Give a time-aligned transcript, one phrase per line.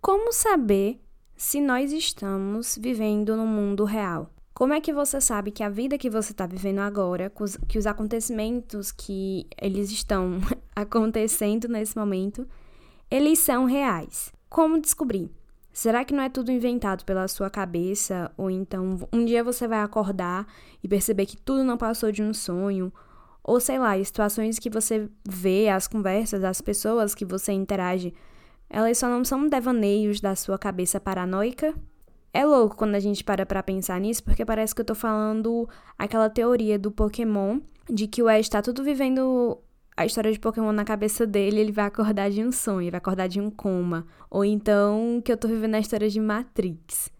[0.00, 1.00] Como saber
[1.36, 4.30] se nós estamos vivendo no mundo real?
[4.54, 7.32] Como é que você sabe que a vida que você está vivendo agora,
[7.66, 10.38] que os acontecimentos que eles estão
[10.74, 12.46] acontecendo nesse momento,
[13.10, 14.32] eles são reais?
[14.48, 15.30] Como descobrir?
[15.72, 18.30] Será que não é tudo inventado pela sua cabeça?
[18.36, 20.46] Ou então um dia você vai acordar
[20.82, 22.92] e perceber que tudo não passou de um sonho?
[23.42, 28.14] Ou sei lá, situações que você vê, as conversas, as pessoas que você interage,
[28.70, 31.74] elas só não são devaneios da sua cabeça paranoica?
[32.32, 35.68] É louco quando a gente para pra pensar nisso, porque parece que eu tô falando
[35.98, 39.58] aquela teoria do Pokémon de que o Ash tá tudo vivendo
[39.96, 43.26] a história de Pokémon na cabeça dele, ele vai acordar de um sonho, vai acordar
[43.26, 44.06] de um coma.
[44.30, 47.10] Ou então que eu tô vivendo a história de Matrix.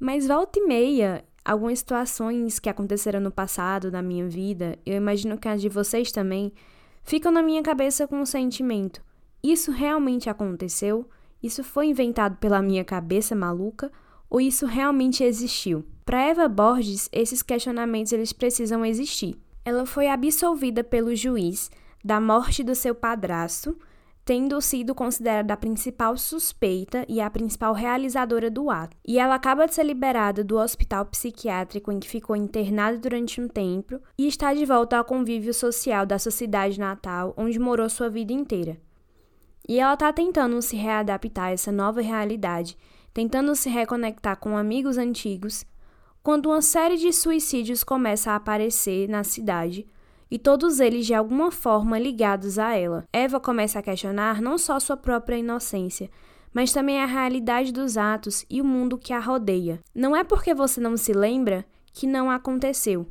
[0.00, 5.38] Mas volta e meia, algumas situações que aconteceram no passado, na minha vida, eu imagino
[5.38, 6.52] que as de vocês também,
[7.04, 9.00] ficam na minha cabeça com um sentimento.
[9.42, 11.08] Isso realmente aconteceu?
[11.42, 13.90] Isso foi inventado pela minha cabeça maluca?
[14.28, 15.84] Ou isso realmente existiu?
[16.04, 19.38] Para Eva Borges, esses questionamentos eles precisam existir.
[19.64, 21.70] Ela foi absolvida pelo juiz
[22.04, 23.78] da morte do seu padrasto,
[24.24, 28.96] tendo sido considerada a principal suspeita e a principal realizadora do ato.
[29.06, 33.48] E ela acaba de ser liberada do hospital psiquiátrico em que ficou internada durante um
[33.48, 38.10] tempo e está de volta ao convívio social da sua cidade natal, onde morou sua
[38.10, 38.78] vida inteira.
[39.68, 42.76] E ela está tentando se readaptar a essa nova realidade,
[43.12, 45.66] tentando se reconectar com amigos antigos,
[46.22, 49.86] quando uma série de suicídios começa a aparecer na cidade,
[50.30, 53.04] e todos eles de alguma forma ligados a ela.
[53.12, 56.10] Eva começa a questionar não só sua própria inocência,
[56.52, 59.80] mas também a realidade dos atos e o mundo que a rodeia.
[59.94, 63.06] Não é porque você não se lembra que não aconteceu.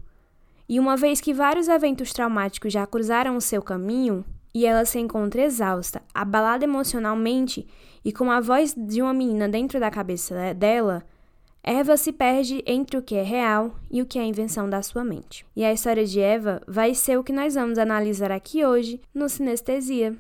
[0.70, 4.26] E uma vez que vários eventos traumáticos já cruzaram o seu caminho,
[4.58, 7.68] e ela se encontra exausta, abalada emocionalmente
[8.04, 11.04] e com a voz de uma menina dentro da cabeça dela,
[11.64, 15.04] Eva se perde entre o que é real e o que é invenção da sua
[15.04, 15.46] mente.
[15.56, 19.30] E a história de Eva vai ser o que nós vamos analisar aqui hoje no
[19.30, 20.18] Sinestesia.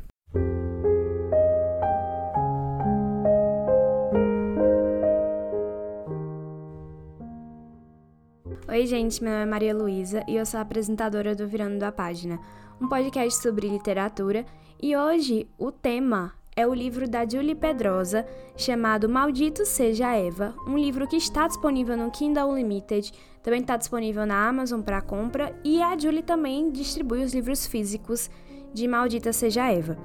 [8.77, 11.91] Oi, gente, meu nome é Maria Luísa e eu sou a apresentadora do Virando da
[11.91, 12.39] Página,
[12.79, 14.45] um podcast sobre literatura,
[14.79, 18.23] e hoje o tema é o livro da Julie Pedrosa,
[18.55, 23.11] chamado Maldito Seja Eva, um livro que está disponível no Kindle Unlimited,
[23.41, 28.29] também está disponível na Amazon para compra, e a Julie também distribui os livros físicos
[28.75, 29.97] de Maldita Seja Eva.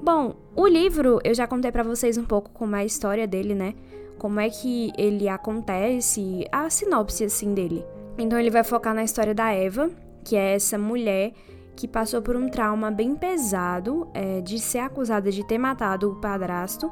[0.00, 3.56] Bom, o livro eu já contei para vocês um pouco como é a história dele,
[3.56, 3.74] né?
[4.18, 7.84] Como é que ele acontece, a sinopse assim dele.
[8.16, 9.90] Então ele vai focar na história da Eva,
[10.24, 11.32] que é essa mulher
[11.76, 16.20] que passou por um trauma bem pesado é, de ser acusada de ter matado o
[16.20, 16.90] padrasto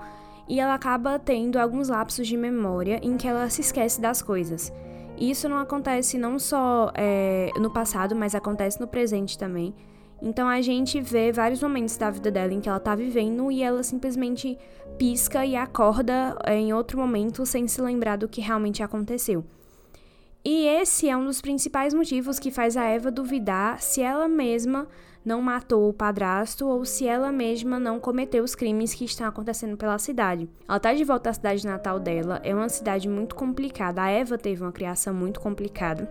[0.49, 4.72] e ela acaba tendo alguns lapsos de memória em que ela se esquece das coisas.
[5.16, 9.72] E isso não acontece não só é, no passado, mas acontece no presente também.
[10.21, 13.62] Então a gente vê vários momentos da vida dela em que ela tá vivendo e
[13.62, 14.59] ela simplesmente
[14.99, 19.44] pisca e acorda é, em outro momento sem se lembrar do que realmente aconteceu.
[20.44, 24.88] E esse é um dos principais motivos que faz a Eva duvidar se ela mesma
[25.25, 29.76] não matou o padrasto ou se ela mesma não cometeu os crimes que estão acontecendo
[29.76, 30.48] pela cidade.
[30.66, 34.02] Ela está de volta à cidade natal dela, é uma cidade muito complicada.
[34.02, 36.10] A Eva teve uma criação muito complicada.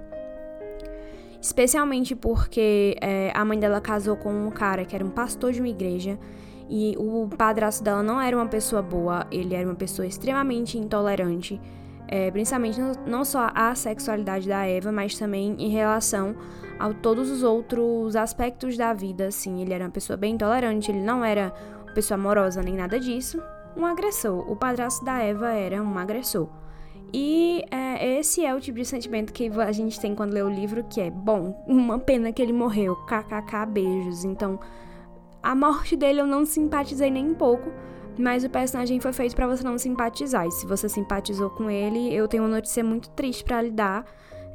[1.41, 5.59] Especialmente porque é, a mãe dela casou com um cara que era um pastor de
[5.59, 6.17] uma igreja
[6.69, 11.59] e o padrasto dela não era uma pessoa boa, ele era uma pessoa extremamente intolerante
[12.11, 12.77] é, principalmente
[13.07, 16.35] não só a sexualidade da Eva, mas também em relação
[16.77, 20.99] a todos os outros aspectos da vida, assim, ele era uma pessoa bem intolerante, ele
[20.99, 21.53] não era
[21.85, 23.41] uma pessoa amorosa nem nada disso,
[23.77, 24.51] um agressor.
[24.51, 26.49] O padrasto da Eva era um agressor.
[27.13, 30.49] E é, esse é o tipo de sentimento que a gente tem quando lê o
[30.49, 34.25] livro, que é, bom, uma pena que ele morreu, kkk, beijos.
[34.25, 34.59] Então,
[35.41, 37.71] a morte dele eu não simpatizei nem um pouco,
[38.17, 40.47] mas o personagem foi feito para você não simpatizar.
[40.47, 44.05] E se você simpatizou com ele, eu tenho uma notícia muito triste para lhe dar,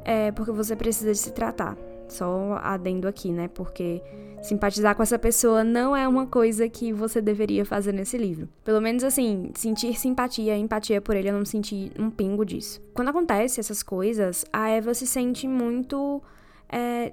[0.03, 1.77] é, porque você precisa de se tratar.
[2.07, 3.49] Só adendo aqui, né?
[3.49, 4.01] Porque
[4.41, 8.47] simpatizar com essa pessoa não é uma coisa que você deveria fazer nesse livro.
[8.63, 12.81] Pelo menos assim, sentir simpatia, empatia por ele, eu não senti um pingo disso.
[12.93, 16.21] Quando acontece essas coisas, a Eva se sente muito
[16.69, 17.11] é,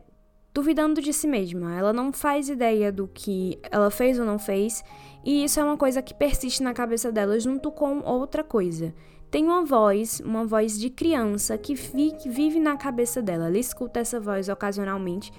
[0.54, 1.76] duvidando de si mesma.
[1.76, 4.84] Ela não faz ideia do que ela fez ou não fez,
[5.24, 8.94] e isso é uma coisa que persiste na cabeça dela junto com outra coisa.
[9.30, 13.48] Tem uma voz, uma voz de criança que vive na cabeça dela.
[13.48, 15.32] Ela escuta essa voz ocasionalmente,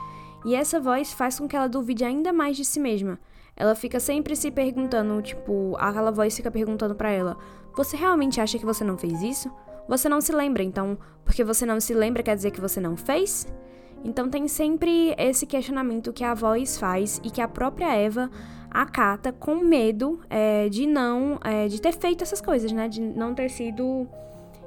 [0.43, 3.17] e essa voz faz com que ela duvide ainda mais de si mesma.
[3.55, 7.37] Ela fica sempre se perguntando, tipo, aquela voz fica perguntando para ela:
[7.73, 9.49] Você realmente acha que você não fez isso?
[9.87, 12.97] Você não se lembra, então, porque você não se lembra quer dizer que você não
[12.97, 13.47] fez?
[14.05, 18.29] Então tem sempre esse questionamento que a voz faz e que a própria Eva
[18.69, 22.87] acata com medo é, de não, é, de ter feito essas coisas, né?
[22.87, 24.07] De não ter sido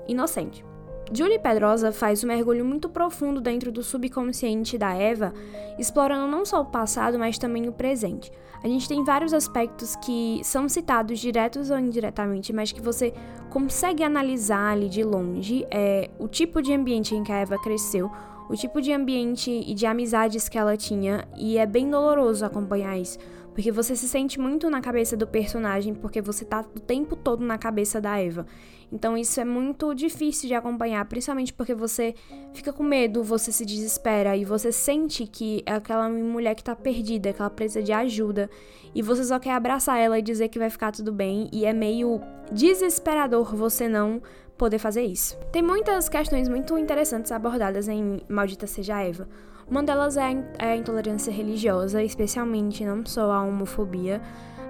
[0.09, 0.65] inocente.
[1.13, 5.33] Julie Pedrosa faz um mergulho muito profundo dentro do subconsciente da Eva,
[5.79, 8.31] explorando não só o passado, mas também o presente.
[8.63, 13.15] A gente tem vários aspectos que são citados diretos ou indiretamente, mas que você
[13.51, 18.11] consegue analisar ali de longe é, o tipo de ambiente em que a Eva cresceu,
[18.49, 22.99] o tipo de ambiente e de amizades que ela tinha, e é bem doloroso acompanhar
[22.99, 23.19] isso
[23.59, 27.45] porque você se sente muito na cabeça do personagem, porque você tá o tempo todo
[27.45, 28.47] na cabeça da Eva.
[28.93, 32.15] Então isso é muito difícil de acompanhar, principalmente porque você
[32.55, 36.77] fica com medo, você se desespera e você sente que é aquela mulher que tá
[36.77, 38.49] perdida, que ela precisa de ajuda,
[38.95, 41.73] e você só quer abraçar ela e dizer que vai ficar tudo bem, e é
[41.73, 42.21] meio
[42.53, 44.23] desesperador você não
[44.59, 45.39] poder fazer isso.
[45.53, 49.29] Tem muitas questões muito interessantes abordadas em Maldita Seja Eva.
[49.71, 54.21] Uma delas é a intolerância religiosa, especialmente não só a homofobia,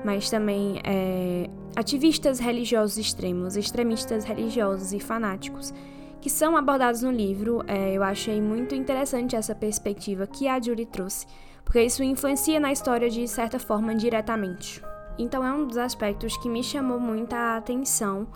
[0.05, 5.73] mas também é, ativistas religiosos extremos, extremistas religiosos e fanáticos,
[6.20, 7.62] que são abordados no livro.
[7.67, 11.26] É, eu achei muito interessante essa perspectiva que a Julie trouxe,
[11.64, 14.82] porque isso influencia na história de certa forma diretamente.
[15.17, 18.26] Então é um dos aspectos que me chamou muita atenção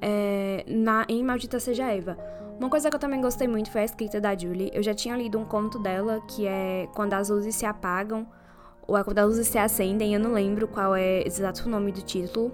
[0.00, 2.16] é, na, em Maldita Seja Eva
[2.60, 4.70] uma coisa que eu também gostei muito foi a escrita da Julie.
[4.74, 8.26] Eu já tinha lido um conto dela que é Quando as luzes se apagam,
[8.86, 11.90] ou é Quando as luzes se acendem, eu não lembro qual é exato o nome
[11.90, 12.52] do título.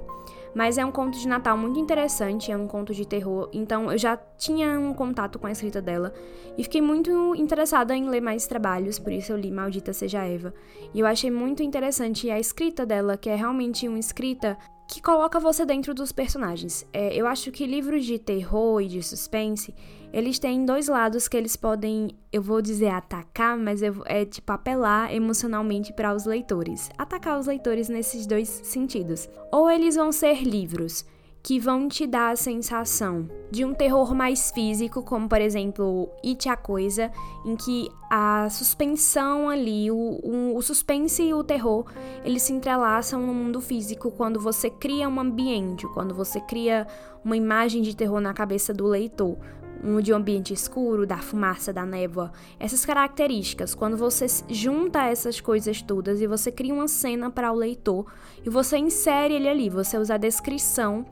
[0.55, 3.99] Mas é um conto de Natal muito interessante, é um conto de terror, então eu
[3.99, 6.15] já tinha um contato com a escrita dela
[6.57, 10.55] e fiquei muito interessada em ler mais trabalhos, por isso eu li Maldita Seja Eva.
[10.95, 14.57] E eu achei muito interessante a escrita dela, que é realmente uma escrita
[14.89, 16.87] que coloca você dentro dos personagens.
[16.93, 19.75] É, eu acho que livros de terror e de suspense,
[20.13, 24.51] eles têm dois lados que eles podem, eu vou dizer atacar, mas eu, é tipo
[24.53, 26.89] apelar emocionalmente para os leitores.
[26.97, 29.29] Atacar os leitores nesses dois sentidos.
[29.53, 31.05] Ou eles vão ser livros
[31.47, 36.49] que vão te dar a sensação de um terror mais físico, como por exemplo It
[36.49, 37.09] a Coisa,
[37.45, 41.87] em que a suspensão ali, o, o, suspense e o terror,
[42.25, 46.85] eles se entrelaçam no mundo físico quando você cria um ambiente, quando você cria
[47.25, 49.39] uma imagem de terror na cabeça do leitor.
[49.85, 52.33] Um de um ambiente escuro, da fumaça, da névoa.
[52.59, 57.55] Essas características, quando você junta essas coisas todas e você cria uma cena para o
[57.55, 58.07] leitor
[58.45, 61.05] e você insere ele ali, você usa a descrição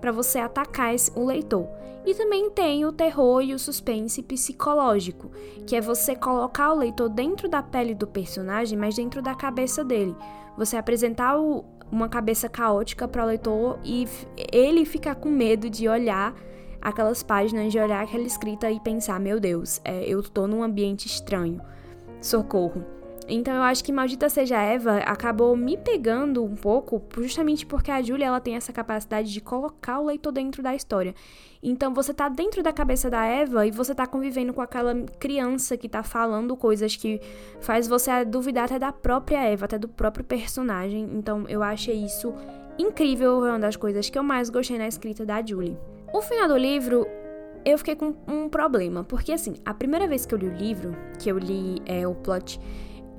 [0.00, 1.66] para você atacar o leitor.
[2.04, 5.30] E também tem o terror e o suspense psicológico,
[5.66, 9.84] que é você colocar o leitor dentro da pele do personagem, mas dentro da cabeça
[9.84, 10.16] dele.
[10.56, 14.08] Você apresentar o, uma cabeça caótica para o leitor e
[14.50, 16.34] ele ficar com medo de olhar
[16.80, 21.06] aquelas páginas, de olhar aquela escrita e pensar: meu Deus, é, eu tô num ambiente
[21.06, 21.60] estranho.
[22.20, 22.97] Socorro.
[23.28, 28.00] Então eu acho que Maldita Seja Eva acabou me pegando um pouco, justamente porque a
[28.00, 31.14] Julia ela tem essa capacidade de colocar o leitor dentro da história.
[31.62, 35.76] Então você tá dentro da cabeça da Eva e você tá convivendo com aquela criança
[35.76, 37.20] que tá falando coisas que
[37.60, 41.10] faz você duvidar até da própria Eva, até do próprio personagem.
[41.12, 42.32] Então eu achei isso
[42.78, 45.76] incrível, é uma das coisas que eu mais gostei na escrita da Julie.
[46.14, 47.06] O final do livro
[47.64, 50.96] eu fiquei com um problema, porque assim, a primeira vez que eu li o livro,
[51.18, 52.58] que eu li é, o plot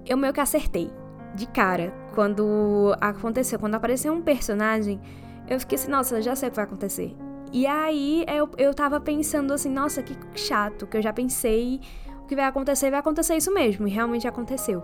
[0.05, 0.91] eu meio que acertei
[1.35, 1.93] de cara.
[2.13, 4.99] Quando aconteceu, quando apareceu um personagem,
[5.47, 7.15] eu fiquei assim, nossa, já sei o que vai acontecer.
[7.51, 11.79] E aí eu, eu tava pensando assim, nossa, que chato, que eu já pensei
[12.21, 14.83] o que vai acontecer, vai acontecer isso mesmo, e realmente aconteceu.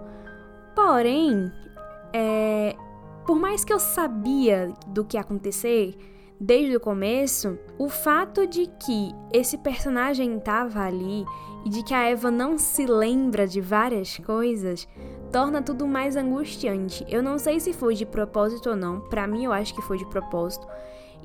[0.73, 1.51] Porém,
[2.11, 2.75] é,
[3.25, 5.95] por mais que eu sabia do que ia acontecer
[6.39, 11.25] desde o começo, o fato de que esse personagem tava ali
[11.65, 14.87] e de que a Eva não se lembra de várias coisas
[15.31, 17.05] torna tudo mais angustiante.
[17.09, 19.97] Eu não sei se foi de propósito ou não, para mim eu acho que foi
[19.97, 20.67] de propósito.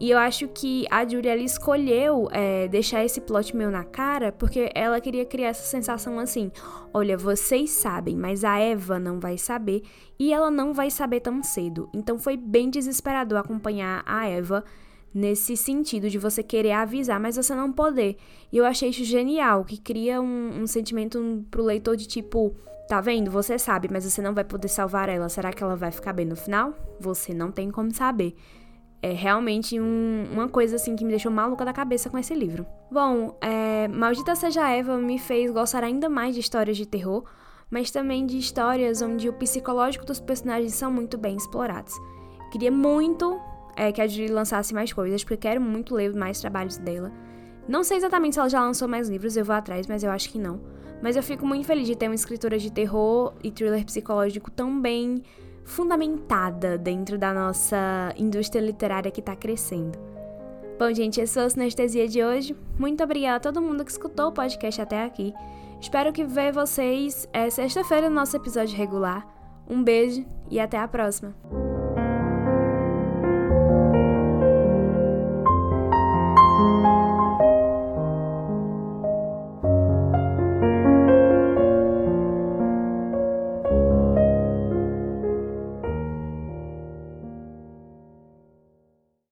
[0.01, 4.71] E eu acho que a Julia escolheu é, deixar esse plot meio na cara porque
[4.75, 6.51] ela queria criar essa sensação assim:
[6.95, 9.83] olha, vocês sabem, mas a Eva não vai saber
[10.19, 11.87] e ela não vai saber tão cedo.
[11.93, 14.65] Então foi bem desesperador acompanhar a Eva
[15.13, 18.17] nesse sentido de você querer avisar, mas você não poder.
[18.53, 22.55] E eu achei isso genial, que cria um, um sentimento pro leitor de tipo,
[22.89, 23.31] tá vendo?
[23.31, 25.29] Você sabe, mas você não vai poder salvar ela.
[25.29, 26.75] Será que ela vai ficar bem no final?
[27.01, 28.35] Você não tem como saber.
[29.03, 32.67] É realmente um, uma coisa assim que me deixou maluca da cabeça com esse livro.
[32.91, 37.25] Bom, é, Maldita Seja Eva me fez gostar ainda mais de histórias de terror,
[37.71, 41.95] mas também de histórias onde o psicológico dos personagens são muito bem explorados.
[42.53, 43.41] Queria muito
[43.81, 47.11] é, que a Julie lançasse mais coisas, porque quero muito ler mais trabalhos dela.
[47.67, 50.29] Não sei exatamente se ela já lançou mais livros, eu vou atrás, mas eu acho
[50.29, 50.61] que não.
[51.03, 54.79] Mas eu fico muito feliz de ter uma escritora de terror e thriller psicológico tão
[54.79, 55.23] bem
[55.65, 59.99] fundamentada dentro da nossa indústria literária que está crescendo.
[60.79, 62.55] Bom, gente, esse foi o Sinestesia de hoje.
[62.79, 65.33] Muito obrigada a todo mundo que escutou o podcast até aqui.
[65.81, 69.27] Espero que ver vocês é, sexta-feira no nosso episódio regular.
[69.67, 71.35] Um beijo e até a próxima!